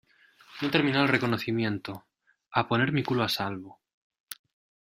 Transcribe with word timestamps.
no 0.59 0.67
he 0.67 0.71
terminado 0.71 1.03
el 1.03 1.11
reconocimiento. 1.11 2.07
a 2.53 2.67
poner 2.67 2.91
mi 2.91 3.03
culo 3.07 3.21
a 3.25 3.29
salvo. 3.37 3.71